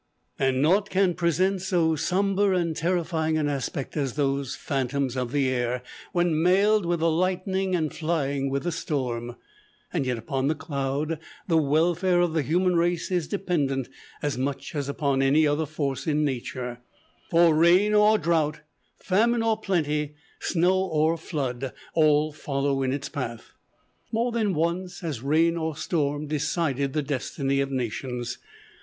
[0.39, 5.47] And naught can present so sombre and terrifying an aspect as those phantoms of the
[5.47, 9.35] air, when mailed with the lightning and flying with the storm.
[9.93, 13.89] Yet, upon the cloud the welfare of the human race is dependent,
[14.23, 16.79] as much as upon any other force in nature:
[17.29, 18.59] for rain or drouth,
[18.97, 23.53] famine or plenty, snow or flood, all follow in its path.
[24.11, 28.39] More than once has rain or storm decided the destiny of nations.